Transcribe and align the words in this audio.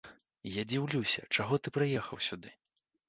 Я 0.51 0.63
дзіўлюся, 0.71 1.21
чаго 1.35 1.59
ты 1.67 1.75
прыехаў 1.77 2.17
сюды. 2.29 2.49